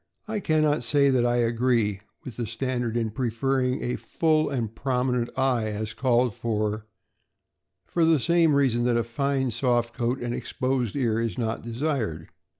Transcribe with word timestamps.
I 0.27 0.39
can 0.39 0.63
not 0.63 0.81
say 0.81 1.11
that 1.11 1.27
I 1.27 1.35
agree 1.35 2.01
with 2.25 2.37
the 2.37 2.47
standard 2.47 2.97
in 2.97 3.11
pref 3.11 3.43
er 3.43 3.57
ring 3.57 3.83
a 3.83 3.99
"lull 4.19 4.49
and 4.49 4.73
prominent" 4.73 5.29
eye, 5.37 5.67
as 5.67 5.93
called 5.93 6.33
for, 6.33 6.87
for 7.85 8.03
the 8.03 8.19
same 8.19 8.55
reason 8.55 8.83
that 8.85 8.97
a 8.97 9.03
fine, 9.03 9.51
soft 9.51 9.93
coat 9.93 10.19
and 10.23 10.33
exposed 10.33 10.95
ear 10.95 11.19
is 11.21 11.37
not 11.37 11.61
desired. 11.61 12.29